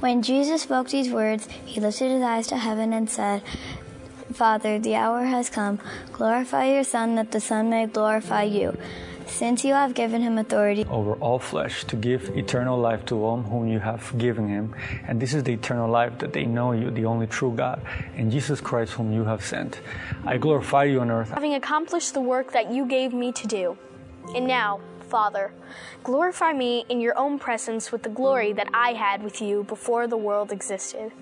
[0.00, 3.42] When Jesus spoke these words, he lifted his eyes to heaven and said,
[4.32, 5.80] Father, the hour has come.
[6.12, 8.76] Glorify your Son, that the Son may glorify you.
[9.26, 13.42] Since you have given him authority over all flesh to give eternal life to all
[13.42, 14.74] whom you have given him.
[15.06, 17.82] And this is the eternal life that they know you, the only true God,
[18.16, 19.80] and Jesus Christ, whom you have sent.
[20.24, 21.30] I glorify you on earth.
[21.30, 23.76] Having accomplished the work that you gave me to do.
[24.34, 25.52] And now, Father,
[26.04, 30.06] glorify me in your own presence with the glory that I had with you before
[30.06, 31.12] the world existed.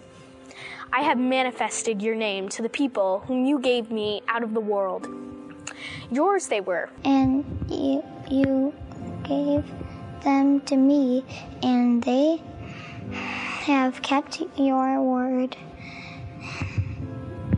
[0.92, 4.60] I have manifested your name to the people whom you gave me out of the
[4.60, 5.08] world.
[6.10, 6.88] Yours they were.
[7.04, 8.74] And you, you
[9.22, 9.64] gave
[10.22, 11.24] them to me,
[11.62, 12.42] and they
[13.62, 15.56] have kept your word.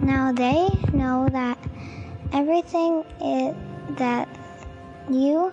[0.00, 1.58] Now they know that
[2.32, 3.56] everything it,
[3.96, 4.28] that
[5.10, 5.52] you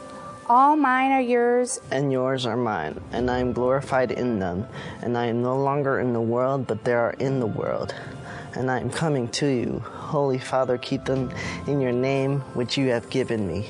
[0.49, 4.67] All mine are yours, and yours are mine, and I am glorified in them.
[5.01, 7.93] And I am no longer in the world, but they are in the world.
[8.53, 9.79] And I am coming to you.
[9.85, 11.31] Holy Father, keep them
[11.67, 13.67] in your name, which you have given me,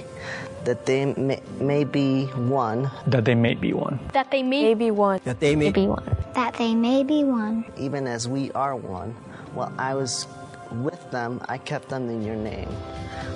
[0.63, 2.89] that they may, may be one.
[3.05, 3.99] That they may be one.
[4.13, 5.21] That they may, be one.
[5.25, 6.17] That they may be one.
[6.33, 7.65] That they may be one.
[7.77, 9.11] Even as we are one.
[9.53, 10.25] While I was
[10.71, 12.69] with them, I kept them in your name,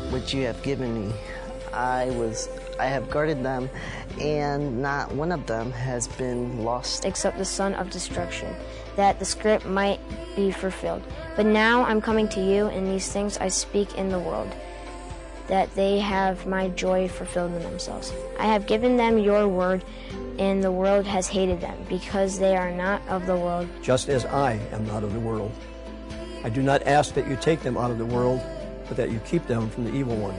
[0.10, 1.14] which you have given me.
[1.74, 2.48] I was
[2.80, 3.70] I have guarded them,
[4.20, 7.06] and not one of them has been lost.
[7.06, 8.54] Except the son of destruction,
[8.96, 10.00] that the script might
[10.36, 11.04] be fulfilled.
[11.36, 14.54] But now I'm coming to you, and these things I speak in the world,
[15.48, 18.12] that they have my joy fulfilled in themselves.
[18.40, 19.84] I have given them your word,
[20.38, 23.70] and the world has hated them, because they are not of the world.
[23.82, 25.52] Just as I am not of the world.
[26.44, 28.42] I do not ask that you take them out of the world,
[28.88, 30.36] but that you keep them from the evil one.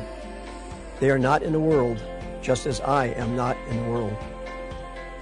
[1.00, 2.00] They are not in the world,
[2.46, 4.16] just as I am not in the world.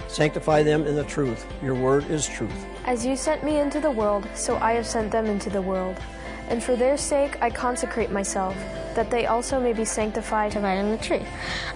[0.07, 1.43] Sanctify them in the truth.
[1.63, 2.67] Your word is truth.
[2.85, 5.97] As you sent me into the world, so I have sent them into the world.
[6.49, 8.55] And for their sake I consecrate myself,
[8.93, 11.27] that they also may be sanctified to in the truth.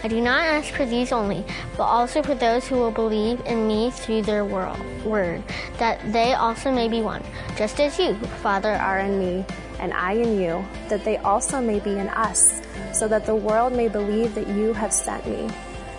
[0.04, 1.44] I do not ask for these only,
[1.76, 5.42] but also for those who will believe in me through their word,
[5.80, 7.24] that they also may be one,
[7.58, 9.44] just as you, Father, are in me,
[9.80, 12.62] and I in you, that they also may be in us
[12.94, 15.50] so that the world may believe that you have sent me.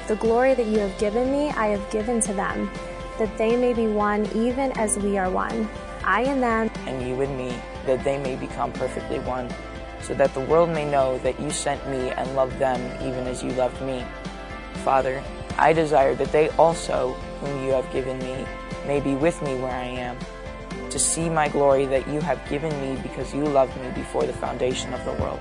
[0.08, 2.70] The glory that you have given me, I have given to them,
[3.18, 5.68] that they may be one even as we are one.
[6.04, 7.54] I and them, and you and me,
[7.86, 9.48] that they may become perfectly one,
[10.00, 13.42] so that the world may know that you sent me and loved them even as
[13.42, 14.04] you loved me.
[14.82, 15.22] Father,
[15.58, 18.46] I desire that they also, whom you have given me,
[18.86, 20.16] may be with me where I am,
[20.88, 24.32] to see my glory that you have given me because you loved me before the
[24.32, 25.40] foundation of the world.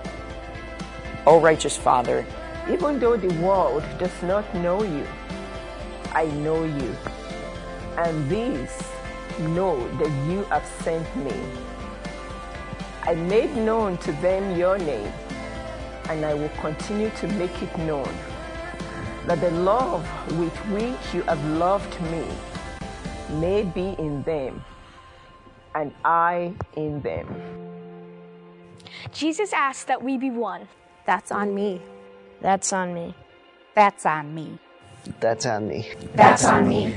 [1.29, 2.25] O righteous Father,
[2.71, 5.05] even though the world does not know you,
[6.11, 6.95] I know you,
[7.97, 8.73] and these
[9.53, 11.31] know that you have sent me.
[13.03, 15.13] I made known to them your name,
[16.09, 18.09] and I will continue to make it known,
[19.27, 20.01] that the love
[20.39, 22.25] with which you have loved me
[23.37, 24.65] may be in them,
[25.75, 27.27] and I in them.
[29.13, 30.67] Jesus asked that we be one.
[31.09, 31.81] That's on me.
[32.39, 33.15] That's on me.
[33.73, 34.59] That's on me.
[35.19, 35.89] That's on me.
[36.13, 36.95] That's on me.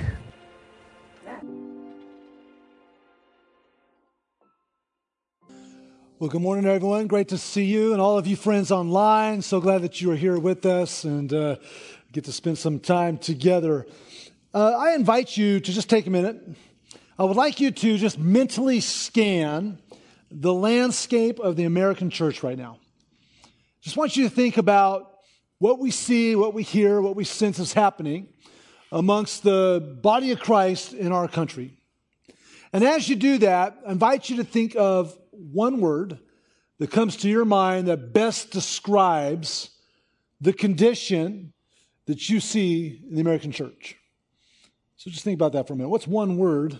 [6.19, 7.06] Well, good morning, everyone.
[7.06, 9.41] Great to see you and all of you friends online.
[9.41, 11.56] So glad that you are here with us and uh,
[12.12, 13.87] get to spend some time together.
[14.53, 16.39] Uh, I invite you to just take a minute.
[17.19, 19.79] I would like you to just mentally scan
[20.31, 22.76] the landscape of the American church right now.
[23.82, 25.19] Just want you to think about
[25.58, 28.29] what we see, what we hear, what we sense is happening
[28.93, 31.76] amongst the body of Christ in our country.
[32.73, 36.20] And as you do that, I invite you to think of one word
[36.79, 39.70] that comes to your mind that best describes
[40.40, 41.52] the condition
[42.06, 43.96] that you see in the American church.
[44.96, 45.88] So just think about that for a minute.
[45.88, 46.78] What's one word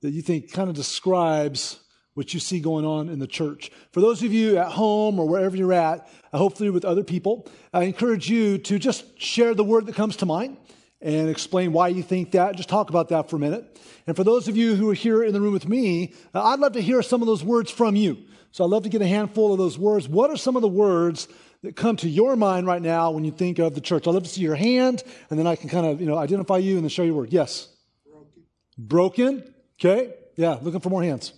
[0.00, 1.80] that you think kind of describes
[2.18, 3.70] what you see going on in the church.
[3.92, 7.46] For those of you at home or wherever you're at, uh, hopefully with other people,
[7.72, 10.56] I encourage you to just share the word that comes to mind
[11.00, 12.56] and explain why you think that.
[12.56, 13.80] Just talk about that for a minute.
[14.08, 16.58] And for those of you who are here in the room with me, uh, I'd
[16.58, 18.18] love to hear some of those words from you.
[18.50, 20.08] So I'd love to get a handful of those words.
[20.08, 21.28] What are some of the words
[21.62, 24.08] that come to your mind right now when you think of the church?
[24.08, 26.58] I'd love to see your hand, and then I can kind of, you know, identify
[26.58, 27.32] you and then show your word.
[27.32, 27.68] Yes?
[28.04, 28.42] Broken.
[28.76, 29.54] Broken.
[29.78, 30.14] Okay.
[30.34, 31.32] Yeah, looking for more hands.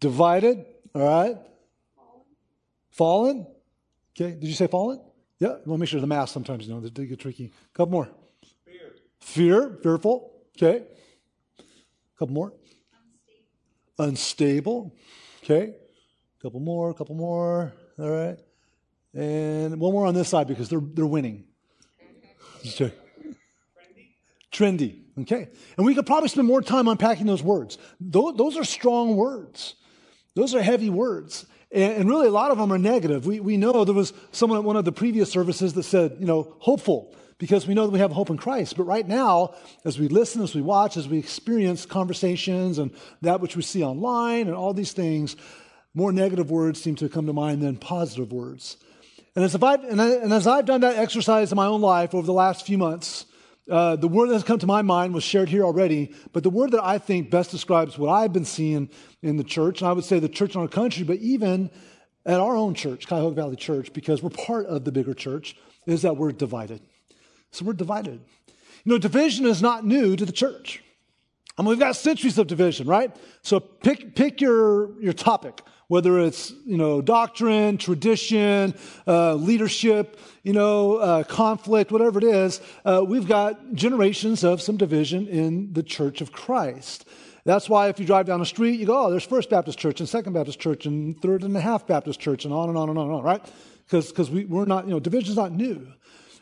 [0.00, 0.64] Divided.
[0.94, 1.36] All right.
[1.96, 2.24] Fallen.
[2.90, 3.46] Fallen.
[4.14, 4.32] Okay.
[4.38, 5.00] Did you say fallen?
[5.38, 5.48] Yeah.
[5.48, 7.46] Want to make sure the math sometimes, you know, they get tricky.
[7.46, 8.10] A couple more.
[8.64, 8.92] Fear.
[9.20, 9.78] Fear.
[9.82, 10.32] Fearful.
[10.56, 10.84] Okay.
[11.58, 12.52] A couple more.
[13.98, 14.92] Unstable.
[14.92, 14.96] Unstable.
[15.42, 15.74] Okay.
[16.38, 16.90] A couple more.
[16.90, 17.72] A couple more.
[17.98, 18.38] All right.
[19.14, 21.44] And one more on this side because they're, they're winning.
[22.62, 22.92] Just Trendy.
[24.52, 25.00] Trendy.
[25.20, 25.48] Okay.
[25.76, 27.78] And we could probably spend more time unpacking those words.
[28.00, 29.74] Those, those are strong words.
[30.34, 31.46] Those are heavy words.
[31.70, 33.26] And, really, a lot of them are negative.
[33.26, 36.26] We, we know there was someone at one of the previous services that said, you
[36.26, 38.76] know, hopeful, because we know that we have hope in Christ.
[38.76, 39.54] But right now,
[39.84, 42.92] as we listen, as we watch, as we experience conversations and
[43.22, 45.34] that which we see online and all these things,
[45.94, 48.76] more negative words seem to come to mind than positive words.
[49.34, 52.24] And as, I've, and, and as I've done that exercise in my own life over
[52.24, 53.26] the last few months,
[53.70, 56.50] uh, the word that has come to my mind was shared here already, but the
[56.50, 58.90] word that I think best describes what I've been seeing
[59.22, 61.70] in the church, and I would say the church in our country, but even
[62.26, 65.56] at our own church, Cuyahoga Valley Church, because we're part of the bigger church,
[65.86, 66.80] is that we're divided.
[67.52, 68.20] So we're divided.
[68.84, 70.82] You know, division is not new to the church.
[71.56, 73.14] I mean, we've got centuries of division, right?
[73.42, 75.62] So pick, pick your, your topic
[75.94, 78.74] whether it's you know doctrine, tradition,
[79.06, 82.60] uh, leadership, you know uh, conflict, whatever it is.
[82.84, 87.06] Uh, we've got generations of some division in the Church of Christ.
[87.44, 90.00] That's why if you drive down the street, you go, oh, there's First Baptist Church
[90.00, 92.88] and Second Baptist Church and Third and a Half Baptist Church and on and on
[92.88, 93.52] and on and on, right?
[93.88, 95.86] Because we, we're not, you know, division's not new.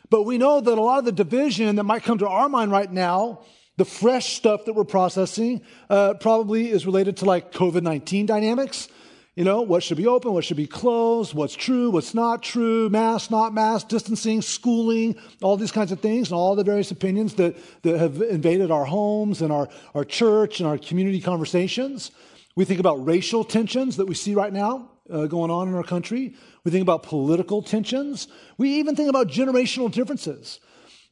[0.09, 2.71] But we know that a lot of the division that might come to our mind
[2.71, 3.43] right now
[3.77, 8.87] the fresh stuff that we're processing uh, probably is related to like COVID 19 dynamics.
[9.35, 12.87] You know, what should be open, what should be closed, what's true, what's not true,
[12.89, 17.33] mask, not mask, distancing, schooling, all these kinds of things, and all the various opinions
[17.35, 22.11] that, that have invaded our homes and our, our church and our community conversations.
[22.55, 25.83] We think about racial tensions that we see right now uh, going on in our
[25.83, 26.35] country.
[26.63, 28.27] We think about political tensions.
[28.59, 30.59] We even think about generational differences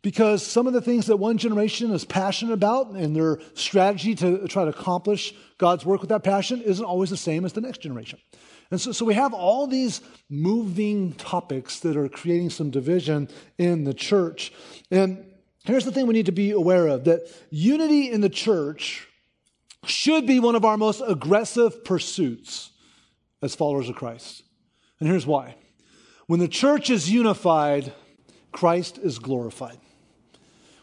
[0.01, 4.48] because some of the things that one generation is passionate about and their strategy to
[4.48, 7.81] try to accomplish God's work with that passion isn't always the same as the next
[7.81, 8.19] generation.
[8.71, 13.27] And so, so we have all these moving topics that are creating some division
[13.57, 14.51] in the church.
[14.89, 15.25] And
[15.65, 19.07] here's the thing we need to be aware of that unity in the church
[19.86, 22.71] should be one of our most aggressive pursuits
[23.42, 24.44] as followers of Christ.
[25.00, 25.56] And here's why.
[26.27, 27.94] When the church is unified,
[28.51, 29.77] Christ is glorified.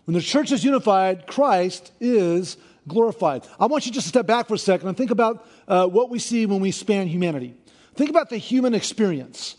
[0.09, 2.57] When the church is unified, Christ is
[2.87, 3.47] glorified.
[3.61, 6.09] I want you just to step back for a second and think about uh, what
[6.09, 7.55] we see when we span humanity.
[7.95, 9.57] Think about the human experience.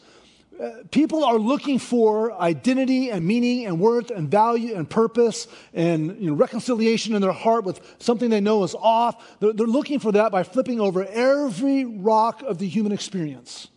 [0.60, 6.19] Uh, people are looking for identity and meaning and worth and value and purpose and
[6.19, 9.40] you know, reconciliation in their heart with something they know is off.
[9.40, 13.68] They're, they're looking for that by flipping over every rock of the human experience.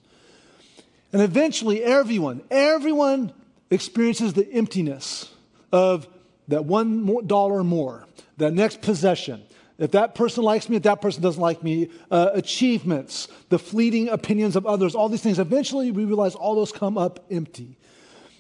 [1.13, 3.35] And eventually, everyone, everyone
[3.71, 5.31] experiences the emptiness
[5.71, 6.09] of
[6.49, 8.06] that one dollar more,
[8.37, 9.43] that next possession,
[9.79, 14.09] if that person likes me, if that person doesn't like me, uh, achievements, the fleeting
[14.09, 17.76] opinions of others, all these things, eventually we realize all those come up empty.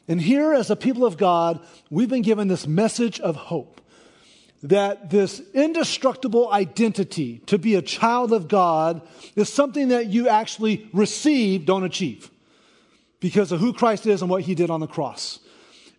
[0.08, 1.60] And here, as a people of God,
[1.90, 3.80] we've been given this message of hope
[4.62, 9.02] that this indestructible identity to be a child of God
[9.34, 12.30] is something that you actually receive, don't achieve,
[13.18, 15.40] because of who Christ is and what he did on the cross.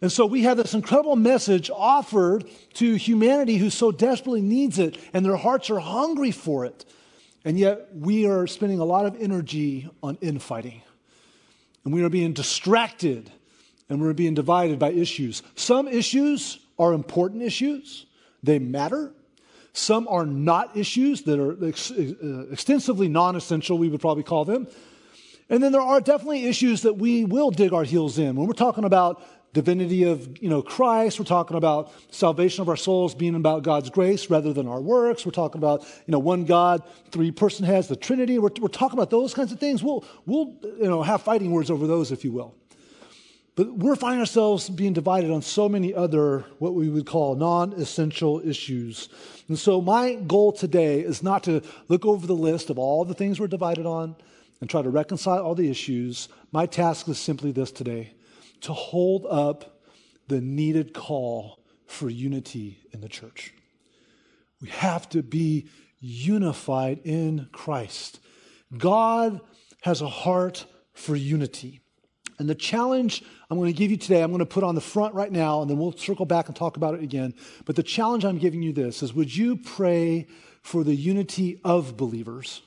[0.04, 2.44] And so we have this incredible message offered
[2.74, 6.84] to humanity who so desperately needs it, and their hearts are hungry for it.
[7.46, 10.82] And yet we are spending a lot of energy on infighting.
[11.86, 13.32] And we are being distracted
[13.88, 15.42] and we're being divided by issues.
[15.56, 18.06] Some issues are important issues,
[18.44, 19.14] they matter.
[19.72, 24.44] Some are not issues that are ex- uh, extensively non essential, we would probably call
[24.44, 24.68] them.
[25.50, 28.36] And then there are definitely issues that we will dig our heels in.
[28.36, 31.20] When we're talking about divinity of you know Christ.
[31.20, 35.26] We're talking about salvation of our souls being about God's grace rather than our works.
[35.26, 38.40] We're talking about you know one God, three person has the Trinity.
[38.40, 39.84] We're, we're talking about those kinds of things.
[39.84, 42.56] We'll we'll you know have fighting words over those, if you will.
[43.56, 48.42] But we're finding ourselves being divided on so many other what we would call non-essential
[48.44, 49.10] issues.
[49.48, 53.14] And so my goal today is not to look over the list of all the
[53.14, 54.16] things we're divided on
[54.60, 56.30] and try to reconcile all the issues.
[56.52, 58.14] My task is simply this today
[58.64, 59.82] to hold up
[60.28, 63.54] the needed call for unity in the church.
[64.62, 65.68] We have to be
[66.00, 68.20] unified in Christ.
[68.78, 69.42] God
[69.82, 71.82] has a heart for unity.
[72.40, 74.82] And the challenge I'm going to give you today, I'm going to put on the
[74.82, 77.36] front right now, and then we'll circle back and talk about it again.
[77.66, 80.28] But the challenge I'm giving you this is would you pray
[80.62, 82.62] for the unity of believers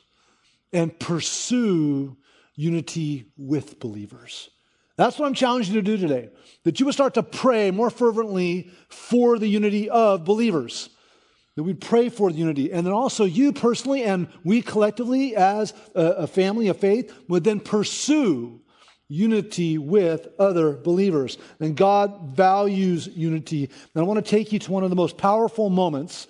[0.73, 2.17] and pursue
[2.55, 4.51] unity with believers?
[4.97, 6.31] That's what I'm challenging you to do today.
[6.65, 10.89] That you would start to pray more fervently for the unity of believers.
[11.55, 12.73] That we'd pray for the unity.
[12.73, 17.61] And then also you personally and we collectively as a, family of faith would then
[17.61, 18.61] pursue
[19.09, 21.39] unity with other believers.
[21.61, 23.71] And God values unity.
[23.95, 26.27] And I want to take you to one of the most powerful moments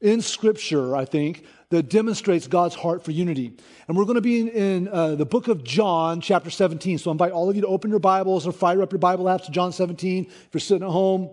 [0.00, 3.56] in Scripture, I think, that demonstrates God's heart for unity.
[3.86, 6.98] And we're going to be in, in uh, the book of John, chapter 17.
[6.98, 9.26] So I invite all of you to open your Bibles or fire up your Bible
[9.26, 10.26] apps to John 17.
[10.26, 11.30] If you're sitting at home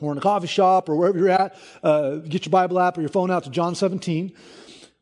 [0.00, 3.00] or in a coffee shop or wherever you're at, uh, get your Bible app or
[3.00, 4.32] your phone out to John 17.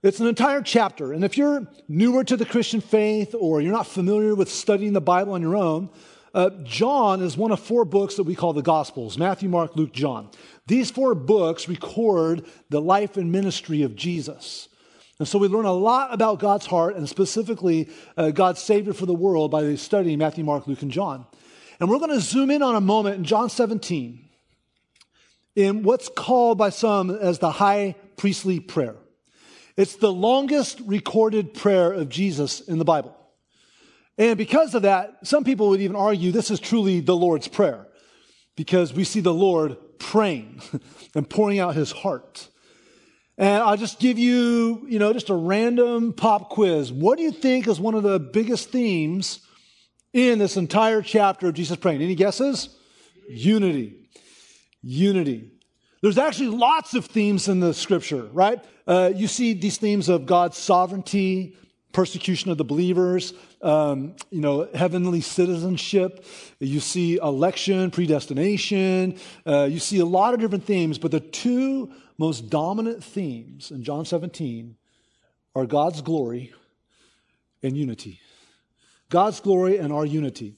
[0.00, 1.12] It's an entire chapter.
[1.12, 5.00] And if you're newer to the Christian faith or you're not familiar with studying the
[5.00, 5.90] Bible on your own,
[6.32, 9.92] uh, John is one of four books that we call the Gospels Matthew, Mark, Luke,
[9.92, 10.30] John.
[10.68, 14.68] These four books record the life and ministry of Jesus.
[15.18, 19.06] And so we learn a lot about God's heart and specifically uh, God's Savior for
[19.06, 21.26] the world by studying Matthew, Mark, Luke, and John.
[21.80, 24.24] And we're going to zoom in on a moment in John 17
[25.56, 28.94] in what's called by some as the high priestly prayer.
[29.78, 33.16] It's the longest recorded prayer of Jesus in the Bible.
[34.18, 37.86] And because of that, some people would even argue this is truly the Lord's Prayer
[38.56, 40.60] because we see the Lord praying
[41.14, 42.48] and pouring out his heart.
[43.38, 46.90] And I'll just give you, you know, just a random pop quiz.
[46.92, 49.38] What do you think is one of the biggest themes
[50.12, 52.02] in this entire chapter of Jesus praying?
[52.02, 52.76] Any guesses?
[53.28, 54.08] Unity.
[54.82, 55.52] Unity.
[56.00, 58.64] There's actually lots of themes in the scripture, right?
[58.86, 61.56] Uh, you see these themes of God's sovereignty,
[61.92, 66.24] persecution of the believers, um, you know, heavenly citizenship.
[66.60, 69.18] You see election, predestination.
[69.44, 73.82] Uh, you see a lot of different themes, but the two most dominant themes in
[73.82, 74.76] John 17
[75.56, 76.52] are God's glory
[77.62, 78.20] and unity.
[79.10, 80.54] God's glory and our unity.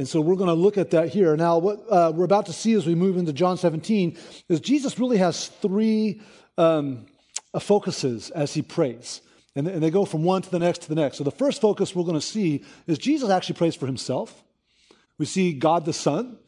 [0.00, 1.36] And so we're going to look at that here.
[1.36, 4.16] Now, what uh, we're about to see as we move into John 17
[4.48, 6.22] is Jesus really has three
[6.56, 7.04] um,
[7.52, 9.20] uh, focuses as he prays.
[9.54, 11.18] And, and they go from one to the next to the next.
[11.18, 14.42] So the first focus we're going to see is Jesus actually prays for himself.
[15.18, 16.38] We see God the Son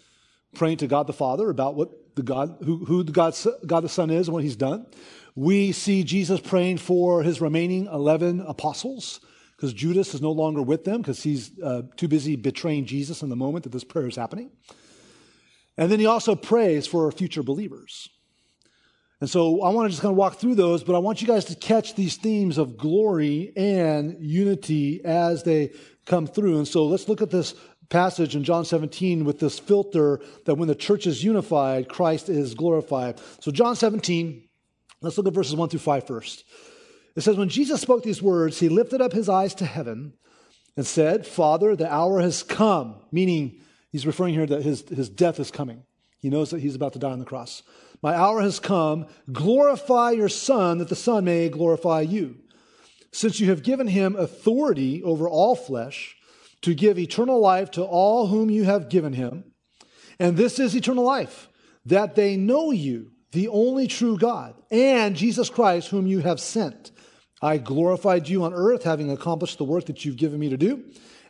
[0.55, 3.91] praying to God the Father about what the God, who, who the God, God the
[3.91, 4.87] Son is and what he's done.
[5.35, 9.21] We see Jesus praying for his remaining 11 apostles
[9.63, 13.29] because Judas is no longer with them because he's uh, too busy betraying Jesus in
[13.29, 14.51] the moment that this prayer is happening.
[15.79, 18.09] And then he also prays for future believers.
[19.21, 21.29] And so I want to just kind of walk through those, but I want you
[21.29, 25.75] guys to catch these themes of glory and unity as they
[26.07, 26.59] come through.
[26.59, 27.55] And so let's look at this
[27.89, 32.55] passage in John 17 with this filter that when the church is unified, Christ is
[32.55, 33.21] glorified.
[33.39, 34.43] So, John 17,
[35.03, 36.43] let's look at verses 1 through 5 first.
[37.15, 40.15] It says, When Jesus spoke these words, he lifted up his eyes to heaven
[40.77, 45.39] and said, Father, the hour has come, meaning he's referring here that his, his death
[45.39, 45.85] is coming.
[46.19, 47.63] He knows that he's about to die on the cross.
[48.03, 49.07] My hour has come.
[49.31, 52.37] Glorify your Son, that the Son may glorify you.
[53.13, 56.17] Since you have given him authority over all flesh,
[56.63, 59.45] to give eternal life to all whom you have given him.
[60.19, 61.49] And this is eternal life,
[61.85, 66.93] that they know you, the only true God, and Jesus Christ, whom you have sent.
[67.43, 70.85] I glorified you on earth, having accomplished the work that you've given me to do.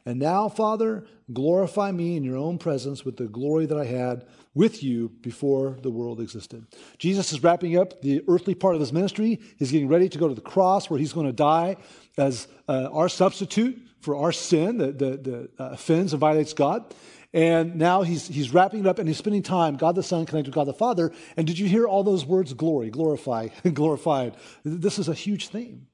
[0.04, 4.26] And now, Father, glorify me in your own presence with the glory that I had
[4.52, 6.66] with you before the world existed.
[6.98, 9.40] Jesus is wrapping up the earthly part of his ministry.
[9.58, 11.76] He's getting ready to go to the cross where he's going to die
[12.18, 16.92] as uh, our substitute for our sin that, that, that uh, offends and violates God.
[17.34, 20.50] And now he's, he's wrapping it up and he's spending time, God the Son connected
[20.50, 21.12] with God the Father.
[21.36, 22.52] And did you hear all those words?
[22.52, 24.36] Glory, glorify, glorified.
[24.64, 25.86] This is a huge theme.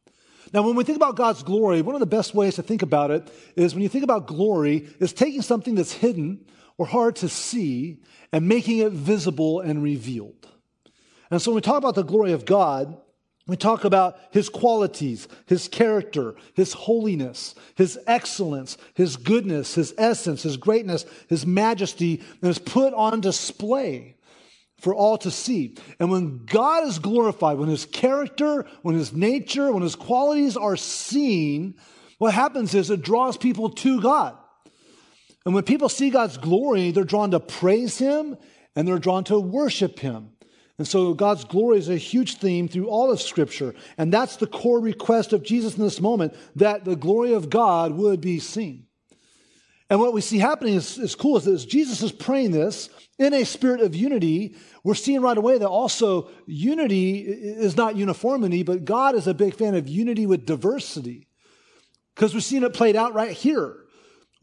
[0.53, 3.11] Now, when we think about God's glory, one of the best ways to think about
[3.11, 6.47] it is when you think about glory, is taking something that's hidden
[6.79, 7.99] or hard to see
[8.33, 10.47] and making it visible and revealed.
[11.31, 12.97] And so when we talk about the glory of God,
[13.47, 20.43] we talk about his qualities, his character, his holiness, his excellence, his goodness, his essence,
[20.43, 24.17] his greatness, his majesty, and is put on display
[24.79, 25.77] for all to see.
[25.99, 30.77] And when God is glorified, when his character, when his nature, when his qualities are
[30.77, 31.75] seen,
[32.19, 34.37] what happens is it draws people to God.
[35.45, 38.37] And when people see God's glory, they're drawn to praise him
[38.77, 40.31] and they're drawn to worship him.
[40.79, 43.75] And so God's glory is a huge theme through all of Scripture.
[43.97, 47.93] And that's the core request of Jesus in this moment that the glory of God
[47.93, 48.88] would be seen.
[49.91, 52.91] And what we see happening is, is cool is that as Jesus is praying this
[53.19, 54.55] in a spirit of unity,
[54.85, 59.55] we're seeing right away that also unity is not uniformity, but God is a big
[59.55, 61.27] fan of unity with diversity.
[62.15, 63.77] Because we're seeing it played out right here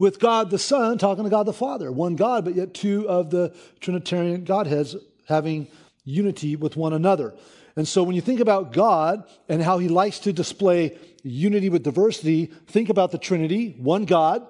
[0.00, 1.92] with God the Son talking to God the Father.
[1.92, 4.96] One God, but yet two of the Trinitarian Godheads
[5.28, 5.68] having
[6.04, 7.34] unity with one another.
[7.76, 11.82] And so when you think about God and how he likes to display unity with
[11.82, 14.46] diversity, think about the Trinity, one God,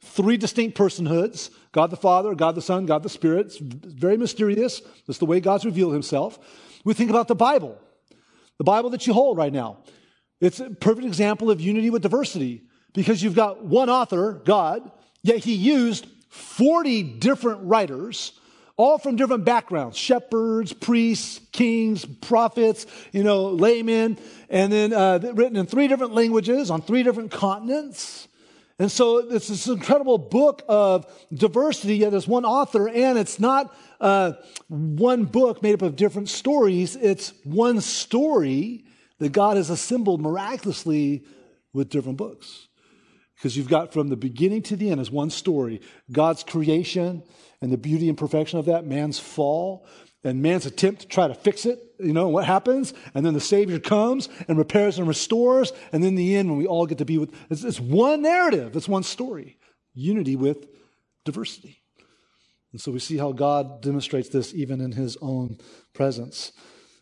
[0.00, 3.46] three distinct personhoods God the Father, God the Son, God the Spirit.
[3.46, 4.80] It's very mysterious.
[5.06, 6.38] That's the way God's revealed himself.
[6.84, 7.78] We think about the Bible,
[8.56, 9.78] the Bible that you hold right now.
[10.40, 12.62] It's a perfect example of unity with diversity
[12.94, 14.90] because you've got one author, God,
[15.22, 18.32] yet he used 40 different writers
[18.78, 25.56] all from different backgrounds shepherds, priests, kings, prophets, you know, laymen, and then uh, written
[25.56, 28.28] in three different languages on three different continents.
[28.78, 33.76] And so it's this incredible book of diversity, yet there's one author, and it's not
[34.00, 34.32] uh,
[34.68, 36.94] one book made up of different stories.
[36.94, 38.84] It's one story
[39.18, 41.24] that God has assembled miraculously
[41.72, 42.68] with different books.
[43.34, 45.80] Because you've got from the beginning to the end is one story
[46.10, 47.22] God's creation
[47.60, 49.86] and the beauty and perfection of that, man's fall,
[50.28, 52.94] and man's attempt to try to fix it, you know, what happens?
[53.14, 55.72] And then the Savior comes and repairs and restores.
[55.92, 58.76] And then the end, when we all get to be with, it's, it's one narrative,
[58.76, 59.58] it's one story.
[59.94, 60.68] Unity with
[61.24, 61.82] diversity.
[62.72, 65.58] And so we see how God demonstrates this even in his own
[65.94, 66.52] presence.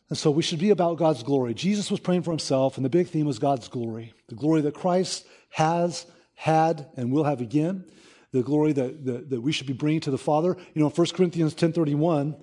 [0.09, 1.52] And so we should be about God's glory.
[1.52, 4.75] Jesus was praying for himself, and the big theme was God's glory the glory that
[4.75, 7.85] Christ has, had, and will have again,
[8.33, 10.56] the glory that, that, that we should be bringing to the Father.
[10.75, 12.37] You know, 1 Corinthians 10 31,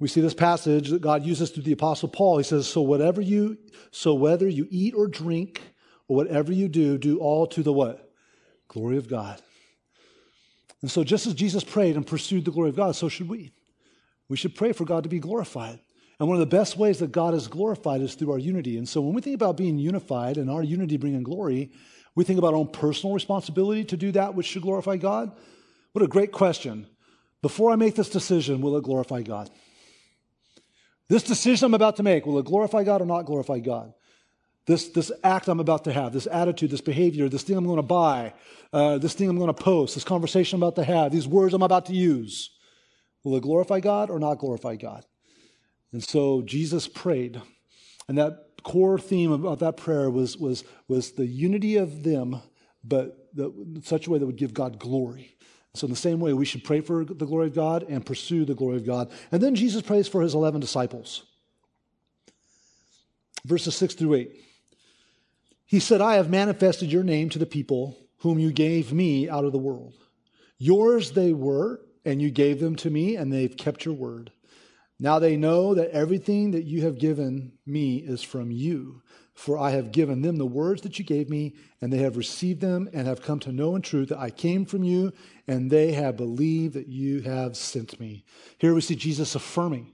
[0.00, 2.38] we see this passage that God uses through the apostle Paul.
[2.38, 3.58] He says, "So whatever you
[3.90, 5.62] so whether you eat or drink
[6.08, 8.10] or whatever you do, do all to the what?
[8.68, 9.40] Glory of God."
[10.82, 13.52] And so just as Jesus prayed and pursued the glory of God, so should we.
[14.28, 15.78] We should pray for God to be glorified.
[16.18, 18.76] And one of the best ways that God is glorified is through our unity.
[18.76, 21.72] And so when we think about being unified and our unity bringing glory,
[22.14, 25.32] we think about our own personal responsibility to do that which should glorify God.
[25.92, 26.86] What a great question.
[27.42, 29.50] Before I make this decision, will it glorify God?
[31.08, 33.92] This decision I'm about to make, will it glorify God or not glorify God?
[34.66, 37.76] This, this act I'm about to have, this attitude, this behavior, this thing I'm going
[37.76, 38.32] to buy,
[38.72, 41.52] uh, this thing I'm going to post, this conversation I'm about to have, these words
[41.52, 42.50] I'm about to use,
[43.22, 45.04] will it glorify God or not glorify God?
[45.92, 47.40] And so Jesus prayed,
[48.08, 52.40] and that core theme of, that prayer was, was, was the unity of them,
[52.82, 55.36] but the, in such a way that would give God glory.
[55.74, 58.44] So, in the same way, we should pray for the glory of God and pursue
[58.44, 59.10] the glory of God.
[59.32, 61.24] And then Jesus prays for his 11 disciples.
[63.44, 64.40] Verses 6 through 8.
[65.66, 69.44] He said, I have manifested your name to the people whom you gave me out
[69.44, 69.94] of the world.
[70.58, 74.30] Yours they were, and you gave them to me, and they've kept your word.
[75.00, 79.02] Now they know that everything that you have given me is from you.
[79.34, 82.60] For I have given them the words that you gave me, and they have received
[82.60, 85.12] them and have come to know in truth that I came from you,
[85.48, 88.24] and they have believed that you have sent me.
[88.58, 89.92] Here we see Jesus affirming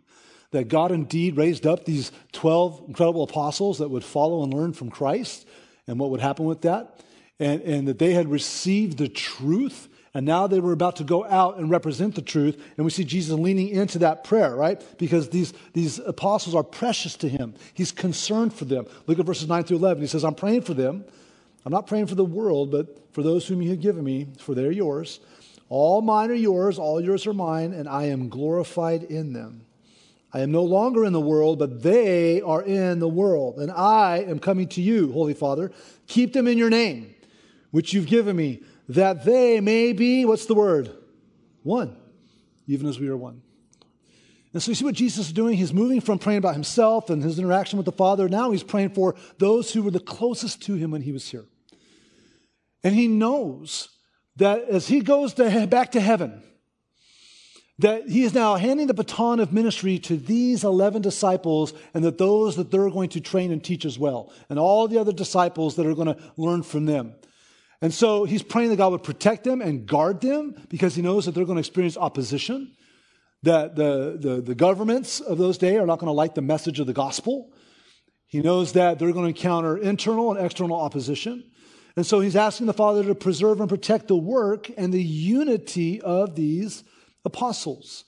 [0.50, 4.90] that God indeed raised up these 12 incredible apostles that would follow and learn from
[4.90, 5.46] Christ,
[5.86, 7.00] and what would happen with that,
[7.38, 11.24] and, and that they had received the truth and now they were about to go
[11.24, 12.60] out and represent the truth.
[12.76, 14.82] And we see Jesus leaning into that prayer, right?
[14.98, 17.54] Because these, these apostles are precious to him.
[17.74, 18.86] He's concerned for them.
[19.06, 20.02] Look at verses 9 through 11.
[20.02, 21.04] He says, I'm praying for them.
[21.64, 24.54] I'm not praying for the world, but for those whom you have given me, for
[24.54, 25.20] they're yours.
[25.68, 29.64] All mine are yours, all yours are mine, and I am glorified in them.
[30.32, 34.18] I am no longer in the world, but they are in the world, and I
[34.18, 35.70] am coming to you, Holy Father.
[36.06, 37.14] Keep them in your name,
[37.70, 40.90] which you've given me that they may be, what's the word?
[41.62, 41.96] One,
[42.66, 43.42] even as we are one.
[44.52, 45.56] And so you see what Jesus is doing?
[45.56, 48.28] He's moving from praying about himself and his interaction with the Father.
[48.28, 51.44] Now he's praying for those who were the closest to him when he was here.
[52.82, 53.90] And he knows
[54.36, 56.42] that as he goes to, back to heaven,
[57.78, 62.18] that he is now handing the baton of ministry to these 11 disciples and that
[62.18, 65.76] those that they're going to train and teach as well, and all the other disciples
[65.76, 67.14] that are going to learn from them.
[67.82, 71.24] And so he's praying that God would protect them and guard them because he knows
[71.24, 72.76] that they're going to experience opposition,
[73.42, 76.78] that the, the, the governments of those days are not going to like the message
[76.78, 77.52] of the gospel.
[78.26, 81.50] He knows that they're going to encounter internal and external opposition.
[81.96, 86.00] And so he's asking the Father to preserve and protect the work and the unity
[86.00, 86.84] of these
[87.24, 88.04] apostles,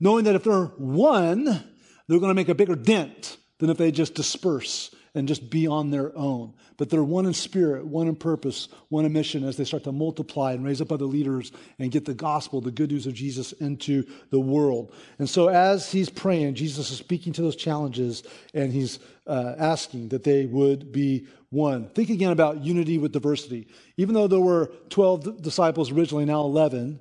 [0.00, 3.90] knowing that if they're one, they're going to make a bigger dent than if they
[3.90, 6.52] just disperse and just be on their own.
[6.76, 9.92] But they're one in spirit, one in purpose, one in mission as they start to
[9.92, 13.52] multiply and raise up other leaders and get the gospel, the good news of Jesus
[13.52, 14.92] into the world.
[15.18, 20.10] And so as he's praying, Jesus is speaking to those challenges and he's uh, asking
[20.10, 21.88] that they would be one.
[21.88, 23.68] Think again about unity with diversity.
[23.96, 27.00] Even though there were 12 disciples originally, now 11,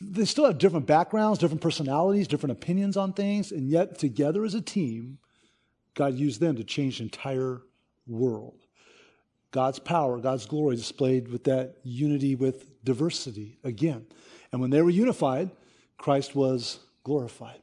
[0.00, 4.54] they still have different backgrounds, different personalities, different opinions on things, and yet together as
[4.54, 5.18] a team,
[5.94, 7.62] God used them to change the entire
[8.06, 8.58] world.
[9.50, 14.04] God's power, God's glory displayed with that unity with diversity again.
[14.50, 15.50] And when they were unified,
[15.96, 17.60] Christ was glorified.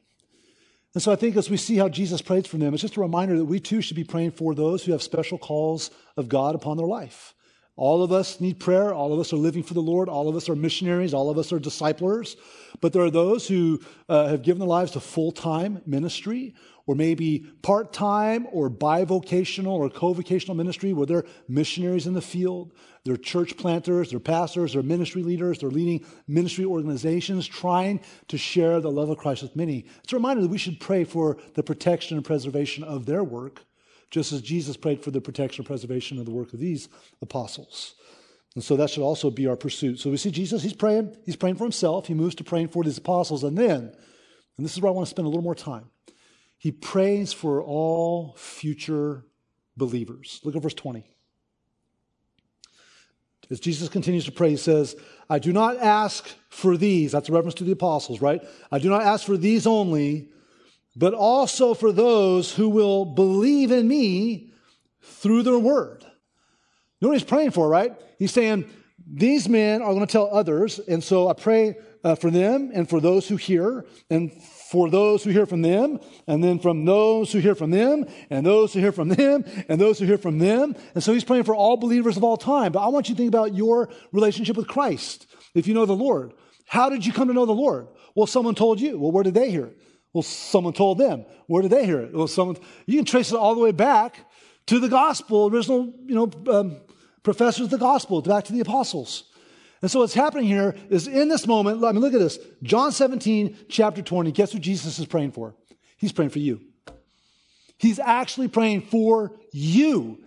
[0.94, 3.00] And so I think as we see how Jesus prays for them, it's just a
[3.00, 6.54] reminder that we too should be praying for those who have special calls of God
[6.54, 7.34] upon their life.
[7.76, 8.92] All of us need prayer.
[8.92, 10.10] All of us are living for the Lord.
[10.10, 11.14] All of us are missionaries.
[11.14, 12.36] All of us are disciplers.
[12.82, 16.54] But there are those who uh, have given their lives to full time ministry,
[16.86, 22.20] or maybe part time, or bivocational, or co vocational ministry, where they're missionaries in the
[22.20, 22.72] field.
[23.04, 28.80] They're church planters, they're pastors, they're ministry leaders, they're leading ministry organizations trying to share
[28.80, 29.86] the love of Christ with many.
[30.04, 33.64] It's a reminder that we should pray for the protection and preservation of their work
[34.12, 36.88] just as Jesus prayed for the protection and preservation of the work of these
[37.22, 37.94] apostles.
[38.54, 39.98] And so that should also be our pursuit.
[39.98, 42.84] So we see Jesus, he's praying, he's praying for himself, he moves to praying for
[42.84, 43.90] his apostles, and then,
[44.58, 45.86] and this is where I want to spend a little more time,
[46.62, 49.24] he prays for all future
[49.76, 50.40] believers.
[50.44, 51.04] Look at verse 20.
[53.50, 54.94] As Jesus continues to pray, he says,
[55.28, 57.10] I do not ask for these.
[57.10, 58.44] That's a reference to the apostles, right?
[58.70, 60.28] I do not ask for these only,
[60.94, 64.52] but also for those who will believe in me
[65.02, 66.04] through their word.
[66.04, 66.08] You
[67.00, 67.92] know what he's praying for, right?
[68.20, 68.70] He's saying,
[69.04, 72.88] These men are going to tell others, and so I pray uh, for them and
[72.88, 74.30] for those who hear, and
[74.72, 78.44] for those who hear from them, and then from those who hear from them, and
[78.46, 80.74] those who hear from them, and those who hear from them.
[80.94, 82.72] And so he's praying for all believers of all time.
[82.72, 85.26] But I want you to think about your relationship with Christ.
[85.54, 86.32] If you know the Lord,
[86.64, 87.86] how did you come to know the Lord?
[88.14, 88.98] Well, someone told you.
[88.98, 89.78] Well, where did they hear it?
[90.14, 91.26] Well, someone told them.
[91.48, 92.14] Where did they hear it?
[92.14, 92.56] Well, someone,
[92.86, 94.24] you can trace it all the way back
[94.68, 96.80] to the gospel, original, you know, um,
[97.22, 99.24] professors of the gospel, back to the apostles.
[99.82, 102.38] And so what's happening here is in this moment, I mean, look at this.
[102.62, 105.54] John 17, chapter 20, guess what Jesus is praying for?
[105.98, 106.60] He's praying for you.
[107.78, 110.18] He's actually praying for you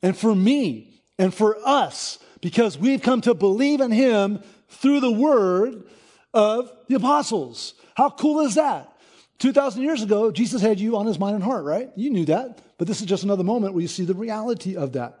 [0.00, 5.10] and for me and for us because we've come to believe in him through the
[5.10, 5.84] word
[6.32, 7.74] of the apostles.
[7.96, 8.96] How cool is that?
[9.40, 11.90] 2,000 years ago, Jesus had you on his mind and heart, right?
[11.96, 12.60] You knew that.
[12.78, 15.20] But this is just another moment where you see the reality of that.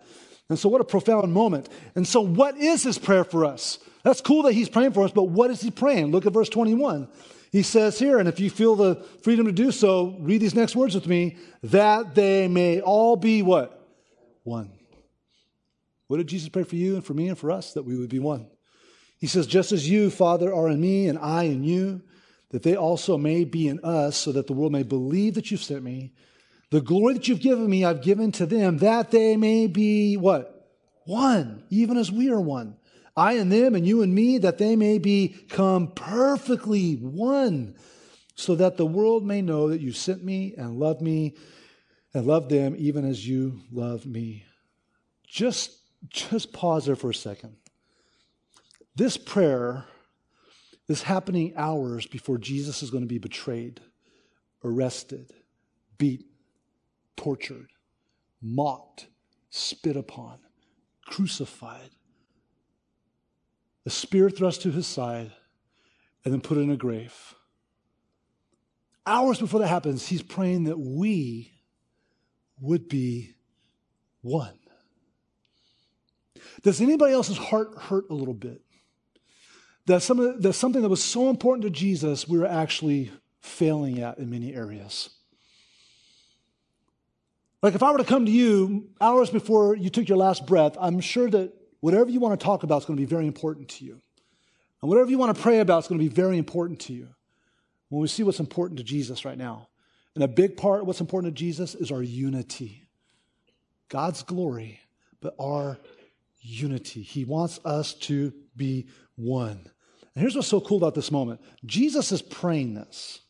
[0.50, 1.70] And so, what a profound moment.
[1.94, 3.78] And so, what is his prayer for us?
[4.02, 6.10] That's cool that he's praying for us, but what is he praying?
[6.10, 7.08] Look at verse 21.
[7.52, 10.76] He says here, and if you feel the freedom to do so, read these next
[10.76, 13.88] words with me that they may all be what?
[14.44, 14.70] One.
[16.06, 17.72] What did Jesus pray for you and for me and for us?
[17.74, 18.48] That we would be one.
[19.18, 22.02] He says, just as you, Father, are in me and I in you,
[22.50, 25.62] that they also may be in us, so that the world may believe that you've
[25.62, 26.12] sent me.
[26.70, 30.68] The glory that you've given me, I've given to them, that they may be what?
[31.04, 32.76] One, even as we are one.
[33.16, 37.74] I and them, and you and me, that they may become perfectly one,
[38.36, 41.34] so that the world may know that you sent me and loved me
[42.14, 44.44] and loved them even as you love me.
[45.26, 45.72] Just,
[46.08, 47.56] just pause there for a second.
[48.94, 49.84] This prayer
[50.88, 53.80] is happening hours before Jesus is going to be betrayed,
[54.64, 55.32] arrested,
[55.98, 56.29] beaten,
[57.16, 57.68] tortured,
[58.40, 59.06] mocked,
[59.50, 60.38] spit upon,
[61.06, 61.90] crucified,
[63.86, 65.32] a spear thrust to his side,
[66.24, 67.34] and then put in a grave.
[69.06, 71.52] Hours before that happens, he's praying that we
[72.60, 73.34] would be
[74.20, 74.58] one.
[76.62, 78.62] Does anybody else's heart hurt a little bit?
[79.90, 84.18] that, some that something that was so important to Jesus, we were actually failing at
[84.18, 85.10] in many areas.
[87.62, 90.76] Like if I were to come to you hours before you took your last breath,
[90.80, 93.68] I'm sure that whatever you want to talk about is going to be very important
[93.70, 94.00] to you.
[94.82, 97.08] And whatever you want to pray about is going to be very important to you.
[97.90, 99.68] When we see what's important to Jesus right now.
[100.14, 102.84] And a big part of what's important to Jesus is our unity.
[103.88, 104.80] God's glory,
[105.20, 105.78] but our
[106.40, 107.02] unity.
[107.02, 109.60] He wants us to be one.
[110.14, 113.20] And here's what's so cool about this moment Jesus is praying this.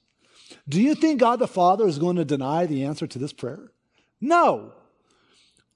[0.68, 3.70] Do you think God the Father is going to deny the answer to this prayer?
[4.20, 4.72] No.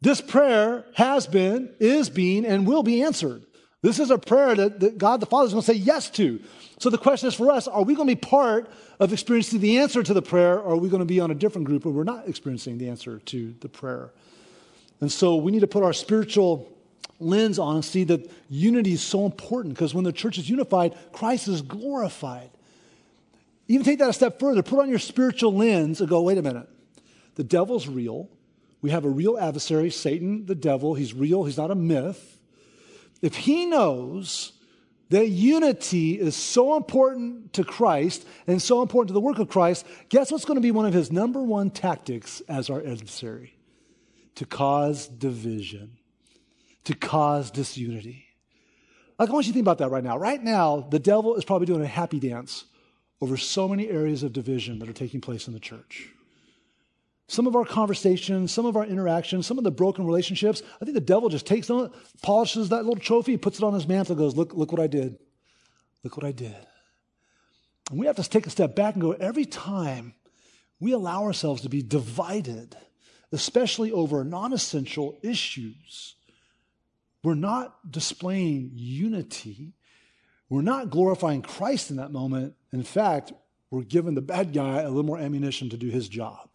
[0.01, 3.45] This prayer has been, is being, and will be answered.
[3.81, 6.41] This is a prayer that, that God the Father is going to say yes to.
[6.79, 9.79] So the question is for us are we going to be part of experiencing the
[9.79, 11.95] answer to the prayer, or are we going to be on a different group where
[11.95, 14.11] we're not experiencing the answer to the prayer?
[15.01, 16.71] And so we need to put our spiritual
[17.21, 20.97] lens on and see that unity is so important because when the church is unified,
[21.13, 22.51] Christ is glorified.
[23.69, 26.43] Even take that a step further, put on your spiritual lens and go, wait a
[26.43, 26.69] minute.
[27.35, 28.29] The devil's real.
[28.85, 30.93] We have a real adversary, Satan, the devil.
[30.93, 32.39] He's real, he's not a myth.
[33.23, 34.53] If he knows
[35.09, 39.87] that unity is so important to Christ and so important to the work of Christ,
[40.11, 43.57] guess what's going to be one of his number one tactics as our adversary?
[44.35, 45.97] To cause division,
[46.85, 48.27] to cause disunity.
[49.19, 50.19] Like, I want you to think about that right now.
[50.19, 52.67] Right now, the devil is probably doing a happy dance
[53.23, 56.11] over so many areas of division that are taking place in the church.
[57.27, 60.95] Some of our conversations, some of our interactions, some of the broken relationships, I think
[60.95, 61.91] the devil just takes them,
[62.23, 65.19] polishes that little trophy, puts it on his mantle, goes, look, look what I did.
[66.03, 66.55] Look what I did.
[67.91, 70.15] And we have to take a step back and go, every time
[70.81, 72.77] we allow ourselves to be divided,
[73.33, 76.15] especially over non essential issues,
[77.23, 79.73] we're not displaying unity.
[80.51, 82.55] We're not glorifying Christ in that moment.
[82.73, 83.33] In fact,
[83.71, 86.54] we're giving the bad guy a little more ammunition to do his job.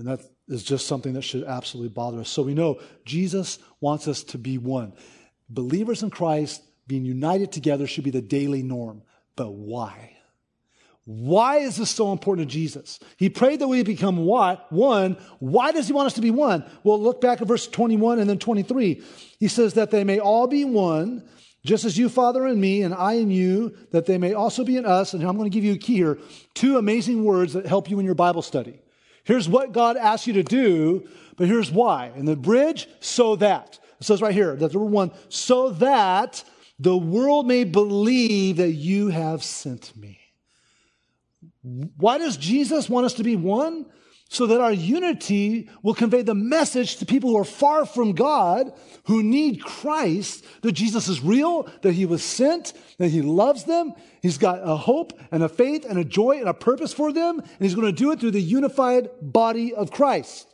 [0.00, 2.30] And that is just something that should absolutely bother us.
[2.30, 4.94] So we know Jesus wants us to be one.
[5.50, 9.02] Believers in Christ being united together should be the daily norm.
[9.36, 10.16] But why?
[11.04, 12.98] Why is this so important to Jesus?
[13.18, 14.72] He prayed that we become what?
[14.72, 15.18] one.
[15.38, 16.64] Why does he want us to be one?
[16.82, 19.02] Well, look back at verse 21 and then 23.
[19.38, 21.28] He says that they may all be one,
[21.62, 24.78] just as you, Father, and me, and I and you, that they may also be
[24.78, 25.12] in us.
[25.12, 26.18] And I'm going to give you a key here
[26.54, 28.80] two amazing words that help you in your Bible study.
[29.30, 32.10] Here's what God asks you to do, but here's why.
[32.16, 33.78] In the bridge, so that.
[34.00, 36.42] It says right here, that number one, so that
[36.80, 40.18] the world may believe that you have sent me.
[41.62, 43.86] Why does Jesus want us to be one?
[44.32, 48.72] So that our unity will convey the message to people who are far from God,
[49.06, 53.92] who need Christ, that Jesus is real, that he was sent, that he loves them.
[54.22, 57.40] He's got a hope and a faith and a joy and a purpose for them,
[57.40, 60.46] and he's going to do it through the unified body of Christ.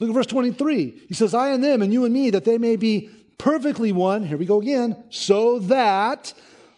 [0.00, 1.02] Look at verse 23.
[1.06, 4.24] He says, I and them and you and me, that they may be perfectly one.
[4.24, 5.04] Here we go again.
[5.10, 6.32] So that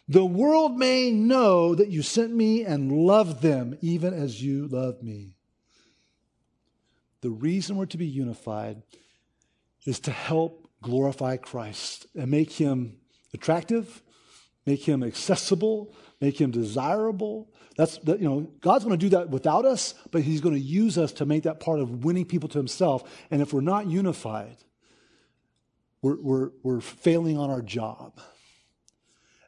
[0.09, 5.05] the world may know that you sent me and loved them even as you loved
[5.05, 5.38] me.
[7.21, 8.83] The reason we're to be unified
[9.85, 12.97] is to help glorify Christ and make him
[13.35, 14.03] attractive,
[14.67, 17.51] make him accessible, make him desirable.
[17.77, 20.99] That's you know, God's going to do that without us, but he's going to use
[20.99, 23.03] us to make that part of winning people to himself.
[23.31, 24.57] And if we're not unified,
[26.03, 28.21] we're, we're, we're failing on our job.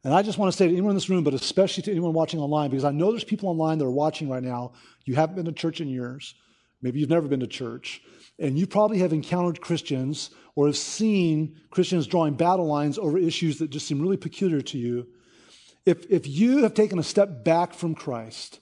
[0.03, 2.15] And I just want to say to anyone in this room, but especially to anyone
[2.15, 4.73] watching online, because I know there's people online that are watching right now.
[5.05, 6.35] You haven't been to church in years.
[6.83, 8.03] Maybe you've never been to church,
[8.39, 13.59] and you probably have encountered Christians or have seen Christians drawing battle lines over issues
[13.59, 15.07] that just seem really peculiar to you.
[15.85, 18.61] If, if you have taken a step back from Christ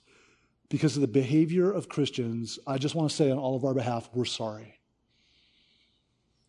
[0.69, 3.73] because of the behavior of Christians, I just want to say on all of our
[3.73, 4.75] behalf, we're sorry.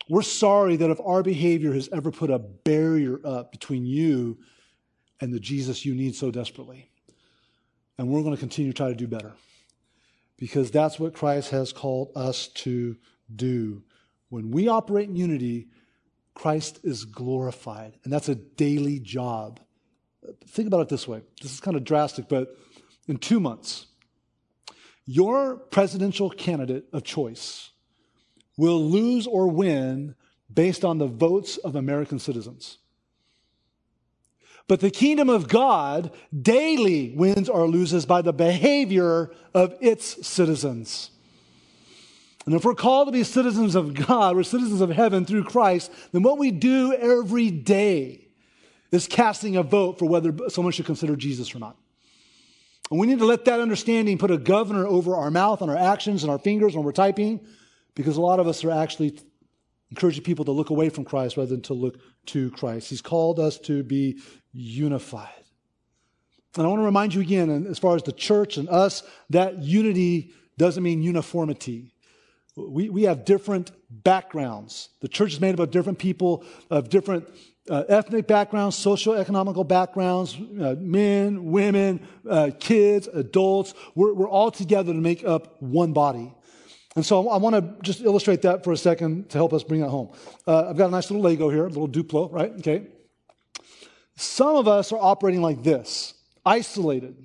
[0.09, 4.38] We're sorry that if our behavior has ever put a barrier up between you
[5.20, 6.90] and the Jesus you need so desperately.
[7.96, 9.33] And we're going to continue to try to do better
[10.40, 12.96] because that's what Christ has called us to
[13.33, 13.85] do.
[14.31, 15.68] When we operate in unity,
[16.35, 19.61] Christ is glorified, and that's a daily job.
[20.48, 22.57] Think about it this way this is kind of drastic, but
[23.07, 23.87] in two months,
[25.05, 27.70] your presidential candidate of choice
[28.57, 30.14] will lose or win
[30.53, 32.79] based on the votes of American citizens.
[34.68, 41.11] But the kingdom of God daily wins or loses by the behavior of its citizens.
[42.46, 45.92] And if we're called to be citizens of God, we're citizens of heaven through Christ,
[46.12, 48.29] then what we do every day
[48.90, 51.77] is casting a vote for whether someone should consider Jesus or not.
[52.90, 55.77] And we need to let that understanding put a governor over our mouth and our
[55.77, 57.40] actions and our fingers when we're typing,
[57.94, 59.16] because a lot of us are actually
[59.90, 62.90] encouraging people to look away from Christ rather than to look to Christ.
[62.90, 64.20] He's called us to be
[64.53, 65.29] unified.
[66.57, 69.62] And I want to remind you again, as far as the church and us, that
[69.62, 71.92] unity doesn't mean uniformity.
[72.57, 74.88] We, we have different backgrounds.
[75.00, 77.29] The church is made up of different people, of different
[77.68, 83.74] uh, ethnic backgrounds, social economical backgrounds, uh, men, women, uh, kids, adults.
[83.94, 86.35] We're, we're all together to make up one body.
[86.96, 89.81] And so I want to just illustrate that for a second to help us bring
[89.81, 90.11] that home.
[90.46, 92.53] Uh, I've got a nice little Lego here, a little Duplo, right?
[92.59, 92.87] Okay.
[94.16, 97.16] Some of us are operating like this isolated,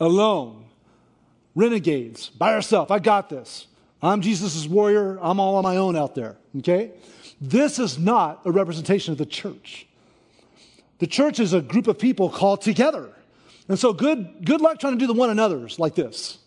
[0.00, 0.66] alone,
[1.54, 2.90] renegades, by ourselves.
[2.90, 3.68] I got this.
[4.02, 5.18] I'm Jesus' warrior.
[5.22, 6.36] I'm all on my own out there.
[6.58, 6.90] Okay?
[7.40, 9.86] This is not a representation of the church.
[10.98, 13.12] The church is a group of people called together.
[13.68, 16.38] And so good, good luck trying to do the one another's like this.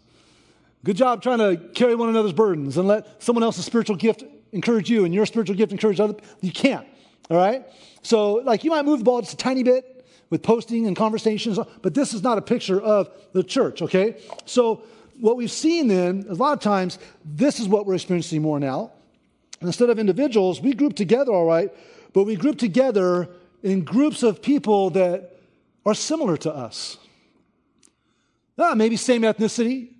[0.85, 4.87] Good job trying to carry one another's burdens and let someone else's spiritual gift encourage
[4.87, 6.85] you and your spiritual gift encourage other You can't.
[7.27, 7.65] All right?
[8.03, 11.57] So, like, you might move the ball just a tiny bit with posting and conversations,
[11.81, 14.21] but this is not a picture of the church, okay?
[14.45, 14.83] So,
[15.19, 18.91] what we've seen then, a lot of times, this is what we're experiencing more now.
[19.61, 21.73] Instead of individuals, we group together, all right,
[22.13, 23.27] but we group together
[23.63, 25.35] in groups of people that
[25.83, 26.97] are similar to us.
[28.59, 29.94] Ah, maybe same ethnicity.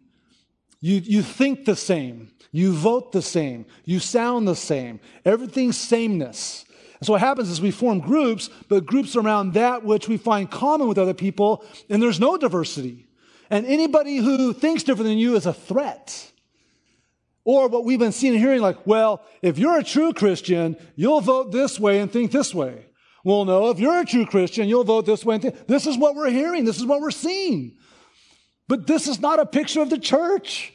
[0.85, 2.29] You, you think the same.
[2.51, 3.65] You vote the same.
[3.85, 4.99] You sound the same.
[5.25, 6.63] Everything's sameness.
[6.99, 10.51] And so what happens is we form groups, but groups around that which we find
[10.51, 13.07] common with other people, and there's no diversity.
[13.49, 16.31] And anybody who thinks different than you is a threat.
[17.45, 21.19] Or what we've been seeing and hearing, like, well, if you're a true Christian, you'll
[21.19, 22.85] vote this way and think this way.
[23.23, 25.65] Well, no, if you're a true Christian, you'll vote this way and think.
[25.65, 26.63] This is what we're hearing.
[26.63, 27.75] This is what we're seeing.
[28.67, 30.73] But this is not a picture of the church.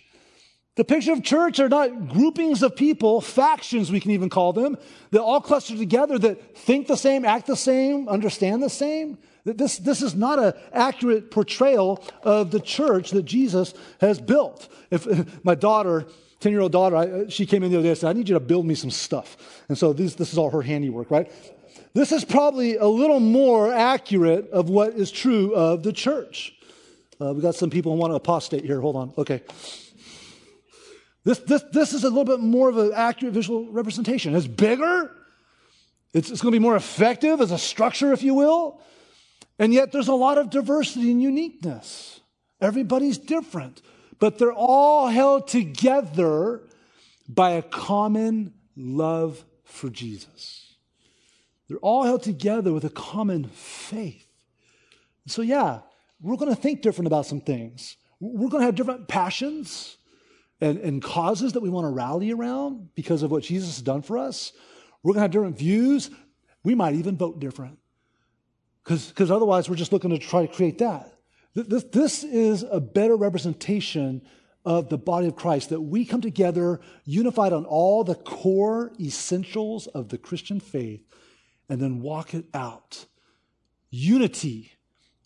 [0.76, 4.78] The picture of church are not groupings of people, factions we can even call them,
[5.10, 9.18] that all cluster together that think the same, act the same, understand the same.
[9.44, 14.68] This, this is not an accurate portrayal of the church that Jesus has built.
[14.90, 16.06] If, my daughter,
[16.40, 18.28] 10 year old daughter, I, she came in the other day and said, I need
[18.28, 19.64] you to build me some stuff.
[19.68, 21.30] And so this, this is all her handiwork, right?
[21.94, 26.54] This is probably a little more accurate of what is true of the church.
[27.20, 28.80] Uh, we got some people who want to apostate here.
[28.80, 29.12] Hold on.
[29.18, 29.42] Okay.
[31.24, 34.34] This, this, this is a little bit more of an accurate visual representation.
[34.34, 35.10] It's bigger.
[36.12, 38.80] It's, it's going to be more effective as a structure, if you will.
[39.58, 42.20] And yet there's a lot of diversity and uniqueness.
[42.60, 43.82] Everybody's different,
[44.18, 46.62] but they're all held together
[47.28, 50.74] by a common love for Jesus.
[51.68, 54.26] They're all held together with a common faith.
[55.26, 55.80] So, yeah,
[56.20, 57.96] we're going to think different about some things.
[58.18, 59.96] We're going to have different passions
[60.60, 64.02] and, and causes that we want to rally around because of what Jesus has done
[64.02, 64.52] for us.
[65.02, 66.10] We're going to have different views.
[66.62, 67.78] We might even vote different
[68.84, 71.12] because otherwise we're just looking to try to create that.
[71.54, 74.22] This, this is a better representation
[74.64, 79.86] of the body of Christ, that we come together unified on all the core essentials
[79.86, 81.02] of the Christian faith
[81.68, 83.06] and then walk it out.
[83.88, 84.72] Unity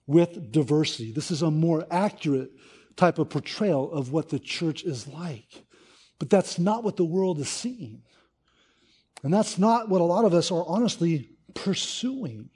[0.07, 1.11] with diversity.
[1.11, 2.53] This is a more accurate
[2.97, 5.65] type of portrayal of what the church is like.
[6.19, 8.03] But that's not what the world is seeing.
[9.23, 12.51] And that's not what a lot of us are honestly pursuing.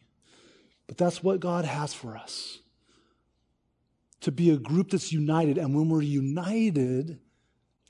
[0.86, 2.58] But that's what God has for us
[4.20, 5.58] to be a group that's united.
[5.58, 7.18] And when we're united,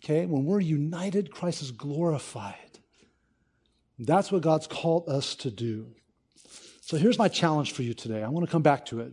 [0.03, 2.55] okay, when we're united, Christ is glorified.
[3.99, 5.95] That's what God's called us to do.
[6.81, 8.23] So here's my challenge for you today.
[8.23, 9.13] I want to come back to it.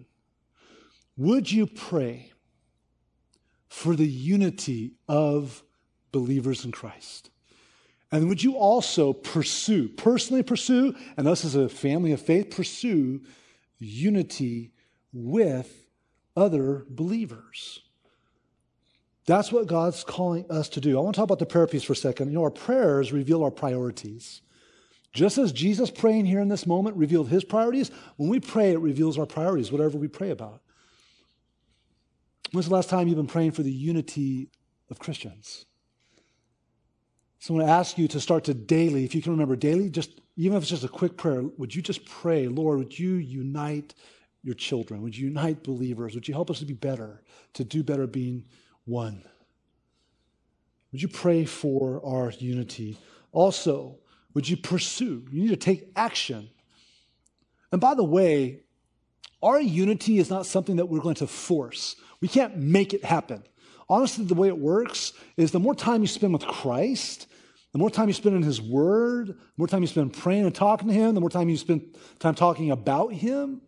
[1.18, 2.32] Would you pray
[3.68, 5.64] for the unity of
[6.12, 7.30] believers in Christ?
[8.12, 13.22] And would you also pursue, personally pursue, and us as a family of faith, pursue
[13.80, 14.72] unity
[15.12, 15.88] with
[16.38, 17.82] other believers?
[19.26, 20.98] That's what God's calling us to do.
[20.98, 22.30] I want to talk about the prayer piece for a second.
[22.30, 24.42] You know, our prayers reveal our priorities.
[25.14, 28.80] Just as Jesus praying here in this moment revealed his priorities, when we pray, it
[28.80, 30.62] reveals our priorities, whatever we pray about.
[32.56, 34.50] When's the last time you've been praying for the unity
[34.90, 35.66] of Christians?
[37.40, 39.90] So I want to ask you to start to daily, if you can remember daily,
[39.90, 43.16] just even if it's just a quick prayer, would you just pray, Lord, would you
[43.16, 43.94] unite
[44.42, 45.02] your children?
[45.02, 46.16] Would you unite believers?
[46.16, 47.24] Would you help us to be better,
[47.56, 48.46] to do better being
[48.86, 49.22] one?
[50.94, 52.98] Would you pray for our unity?
[53.34, 53.98] Also,
[54.34, 55.26] would you pursue?
[55.30, 56.50] You need to take action.
[57.74, 58.62] And by the way,
[59.44, 61.98] our unity is not something that we're going to force.
[62.26, 63.44] We can't make it happen.
[63.88, 67.28] Honestly, the way it works is the more time you spend with Christ,
[67.72, 70.56] the more time you spend in His Word, the more time you spend praying and
[70.56, 73.62] talking to Him, the more time you spend time talking about Him,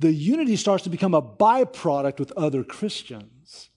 [0.00, 3.70] the unity starts to become a byproduct with other Christians.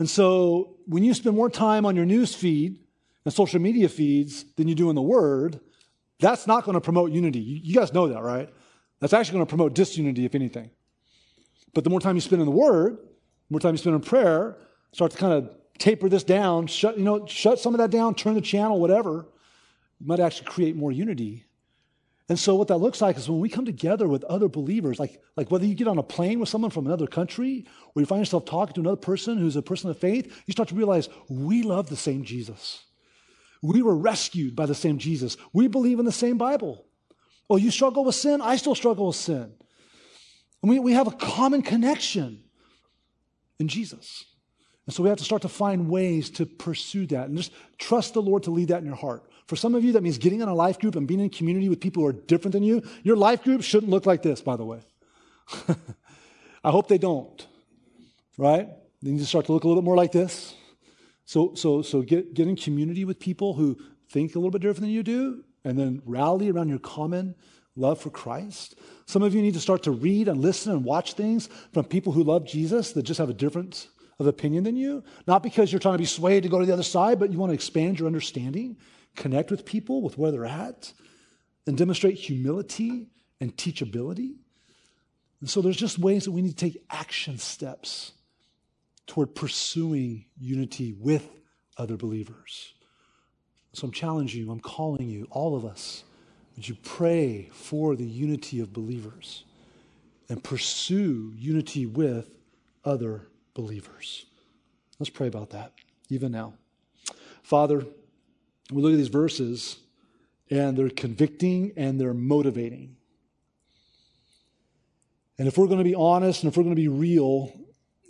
[0.00, 2.80] And so when you spend more time on your news feed
[3.24, 5.60] and social media feeds than you do in the Word,
[6.18, 7.38] that's not going to promote unity.
[7.38, 8.52] You guys know that, right?
[8.98, 10.70] That's actually going to promote disunity, if anything.
[11.74, 12.98] But the more time you spend in the Word,
[13.50, 14.56] more time you spend in prayer,
[14.92, 18.14] start to kind of taper this down, shut, you know, shut some of that down,
[18.14, 19.26] turn the channel, whatever.
[20.00, 21.44] You might actually create more unity.
[22.28, 25.22] And so what that looks like is when we come together with other believers, like,
[25.36, 28.20] like whether you get on a plane with someone from another country, or you find
[28.20, 31.62] yourself talking to another person who's a person of faith, you start to realize we
[31.62, 32.82] love the same Jesus.
[33.62, 35.36] We were rescued by the same Jesus.
[35.52, 36.84] We believe in the same Bible.
[37.48, 38.40] Oh, you struggle with sin?
[38.40, 39.54] I still struggle with sin.
[40.62, 42.42] And we, we have a common connection
[43.58, 44.24] in Jesus.
[44.86, 48.14] And so we have to start to find ways to pursue that and just trust
[48.14, 49.24] the Lord to lead that in your heart.
[49.46, 51.68] For some of you, that means getting in a life group and being in community
[51.68, 52.82] with people who are different than you.
[53.02, 54.80] Your life group shouldn't look like this, by the way.
[56.64, 57.46] I hope they don't,
[58.38, 58.68] right?
[59.02, 60.54] They need to start to look a little bit more like this.
[61.24, 63.78] So, so, so get, get in community with people who
[64.08, 67.34] think a little bit different than you do, and then rally around your common
[67.76, 68.74] love for Christ.
[69.06, 72.12] Some of you need to start to read and listen and watch things from people
[72.12, 75.04] who love Jesus that just have a difference of opinion than you.
[75.26, 77.38] Not because you're trying to be swayed to go to the other side, but you
[77.38, 78.78] want to expand your understanding,
[79.14, 80.92] connect with people with where they're at,
[81.66, 83.08] and demonstrate humility
[83.40, 84.36] and teachability.
[85.40, 88.12] And so there's just ways that we need to take action steps
[89.06, 91.28] toward pursuing unity with
[91.76, 92.72] other believers.
[93.72, 96.02] So I'm challenging you, I'm calling you, all of us,
[96.56, 99.44] would you pray for the unity of believers
[100.28, 102.30] and pursue unity with
[102.84, 104.24] other believers?
[104.98, 105.72] Let's pray about that,
[106.08, 106.54] even now.
[107.42, 107.84] Father,
[108.72, 109.76] we look at these verses
[110.50, 112.96] and they're convicting and they're motivating.
[115.38, 117.52] And if we're going to be honest and if we're going to be real,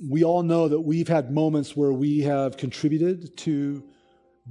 [0.00, 3.82] we all know that we've had moments where we have contributed to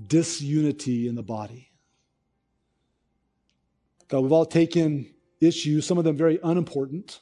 [0.08, 1.72] disunity in the body.
[4.08, 7.20] God, we've all taken issues, some of them very unimportant,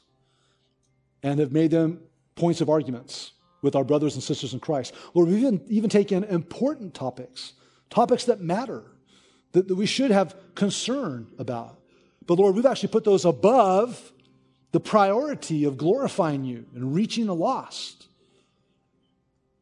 [1.22, 2.02] and have made them
[2.36, 3.32] points of arguments
[3.62, 4.94] with our brothers and sisters in Christ.
[5.14, 7.54] Lord, we've even, even taken important topics,
[7.90, 8.84] topics that matter,
[9.54, 11.80] that, that we should have concern about.
[12.26, 14.12] But Lord, we've actually put those above
[14.72, 18.08] the priority of glorifying you and reaching the lost.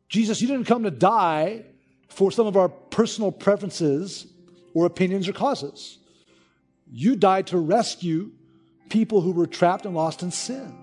[0.10, 1.66] Jesus, you didn't come to die
[2.08, 4.28] for some of our personal preferences
[4.74, 6.00] or opinions or causes.
[6.92, 8.32] You died to rescue
[8.90, 10.78] people who were trapped and lost in sin.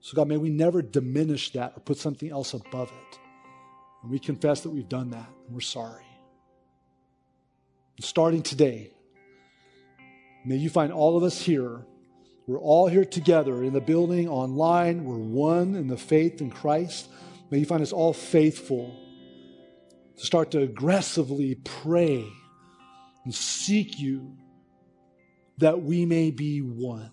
[0.00, 3.18] So, God, may we never diminish that or put something else above it.
[4.02, 6.04] And we confess that we've done that and we're sorry.
[7.96, 8.92] And starting today,
[10.44, 11.84] may you find all of us here.
[12.46, 15.04] We're all here together in the building, online.
[15.04, 17.08] We're one in the faith in Christ.
[17.50, 18.96] May you find us all faithful
[20.16, 22.28] to start to aggressively pray
[23.24, 24.36] and seek you
[25.58, 27.10] that we may be one,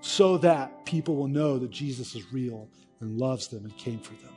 [0.00, 2.68] so that people will know that Jesus is real
[3.00, 4.34] and loves them and came for them.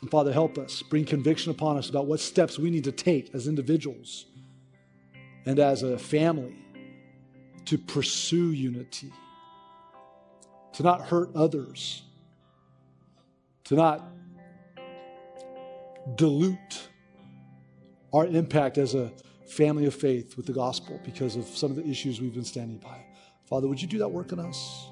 [0.00, 3.34] And Father, help us, bring conviction upon us about what steps we need to take
[3.34, 4.26] as individuals
[5.46, 6.54] and as a family
[7.66, 9.12] to pursue unity,
[10.74, 12.02] to not hurt others,
[13.64, 14.06] to not
[16.16, 16.88] dilute
[18.14, 19.10] our impact as a
[19.48, 22.78] family of faith with the gospel because of some of the issues we've been standing
[22.78, 23.04] by.
[23.44, 24.86] Father, would you do that work in us?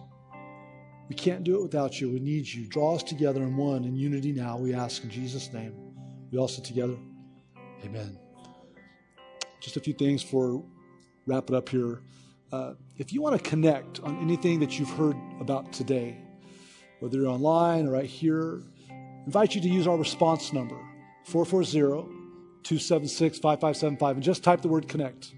[1.08, 2.10] We can't do it without you.
[2.10, 2.66] We need you.
[2.66, 5.72] Draw us together in one, in unity now, we ask in Jesus' name.
[6.32, 6.96] We all sit together.
[7.84, 8.18] Amen.
[9.60, 10.64] Just a few things for
[11.26, 12.00] wrap it up here.
[12.50, 16.18] Uh, if you want to connect on anything that you've heard about today,
[16.98, 20.78] whether you're online or right here, I invite you to use our response number,
[21.26, 22.21] 440
[22.64, 25.32] 276 5575 and just type the word connect.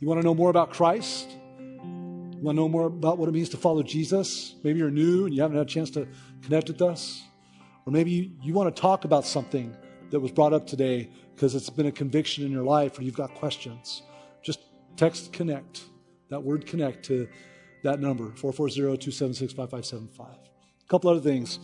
[0.00, 1.28] You want to know more about Christ?
[1.58, 4.54] You want to know more about what it means to follow Jesus?
[4.62, 6.06] Maybe you're new and you haven't had a chance to
[6.42, 7.22] connect with us.
[7.86, 9.76] Or maybe you, you want to talk about something
[10.10, 13.16] that was brought up today because it's been a conviction in your life or you've
[13.16, 14.02] got questions.
[14.42, 14.60] Just
[14.96, 15.84] text connect,
[16.28, 17.28] that word connect to
[17.82, 20.26] that number, 440 276 5575.
[20.28, 21.58] A couple other things.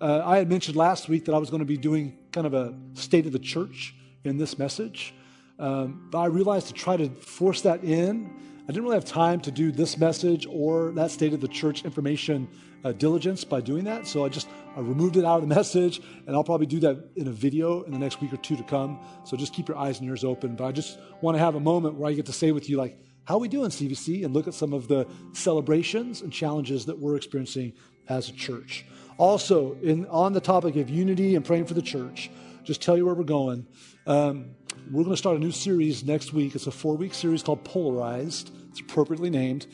[0.00, 2.54] Uh, I had mentioned last week that I was going to be doing kind of
[2.54, 3.94] a state of the church
[4.24, 5.14] in this message.
[5.58, 8.30] Um, but I realized to try to force that in,
[8.64, 11.84] I didn't really have time to do this message or that state of the church
[11.84, 12.48] information
[12.82, 14.06] uh, diligence by doing that.
[14.06, 17.10] So I just I removed it out of the message, and I'll probably do that
[17.16, 19.00] in a video in the next week or two to come.
[19.24, 20.56] So just keep your eyes and ears open.
[20.56, 22.76] But I just want to have a moment where I get to say with you,
[22.76, 24.24] like, how are we doing, CVC?
[24.24, 27.72] And look at some of the celebrations and challenges that we're experiencing
[28.08, 28.84] as a church.
[29.16, 32.30] Also, in, on the topic of unity and praying for the church,
[32.64, 33.66] just tell you where we're going.
[34.06, 34.54] Um,
[34.90, 36.54] we're going to start a new series next week.
[36.54, 38.50] It's a four week series called Polarized.
[38.70, 39.66] It's appropriately named.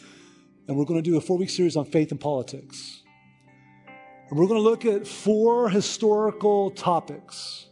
[0.68, 3.02] And we're going to do a four week series on faith and politics.
[4.28, 7.66] And we're going to look at four historical topics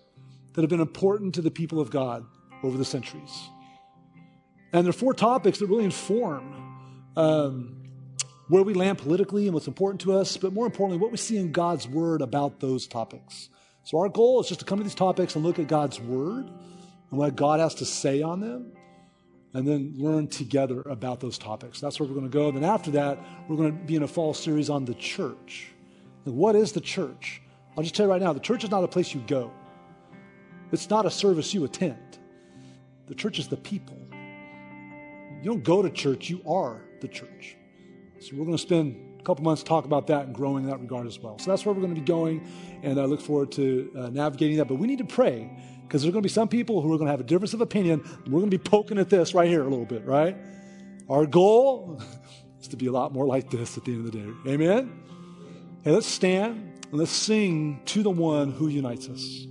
[0.55, 2.25] that have been important to the people of God
[2.63, 3.49] over the centuries.
[4.73, 6.55] And there are four topics that really inform
[7.17, 7.83] um,
[8.49, 11.37] where we land politically and what's important to us, but more importantly, what we see
[11.37, 13.49] in God's word about those topics.
[13.89, 16.45] So our goal is just to come to these topics and look at God's Word
[16.45, 18.73] and what God has to say on them,
[19.55, 21.81] and then learn together about those topics.
[21.81, 22.51] That's where we're going to go.
[22.51, 23.19] Then after that,
[23.49, 25.69] we're going to be in a fall series on the church.
[26.27, 27.41] Like, what is the church?
[27.79, 29.51] I'll just tell you right now the church is not a place you go,
[30.71, 32.19] it's not a service you attend.
[33.07, 33.97] The church is the people.
[34.13, 37.57] You don't go to church, you are the church.
[38.21, 41.07] So we're going to spend couple months talk about that and growing in that regard
[41.07, 41.39] as well.
[41.39, 42.49] So that's where we're going to be going,
[42.83, 44.69] and I look forward to uh, navigating that.
[44.69, 45.51] But we need to pray
[45.83, 47.61] because there's going to be some people who are going to have a difference of
[47.61, 48.03] opinion.
[48.25, 50.35] We're going to be poking at this right here a little bit, right?
[51.11, 52.01] Our goal
[52.61, 54.51] is to be a lot more like this at the end of the day.
[54.51, 54.99] Amen?
[55.85, 59.48] Hey, let's stand and let's sing to the one who unites us.